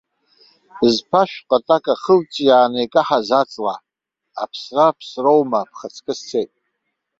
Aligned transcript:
Зԥашә 0.93 1.37
ҟатак 1.49 1.85
ахылҿиааны, 1.93 2.79
икаҳаз 2.85 3.29
аҵла, 3.41 3.75
аԥсра 4.41 4.87
ԥсроума, 4.97 5.61
бхаҵкы 5.69 6.13
сцеит. 6.19 6.51